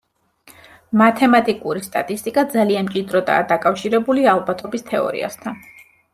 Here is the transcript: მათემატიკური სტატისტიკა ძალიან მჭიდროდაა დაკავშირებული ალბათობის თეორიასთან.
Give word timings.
მათემატიკური 1.01 1.83
სტატისტიკა 1.87 2.45
ძალიან 2.55 2.89
მჭიდროდაა 2.89 3.45
დაკავშირებული 3.53 4.27
ალბათობის 4.35 4.87
თეორიასთან. 4.91 5.63